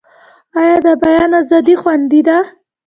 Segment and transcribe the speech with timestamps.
[0.59, 2.37] آیا د بیان ازادي خوندي ده؟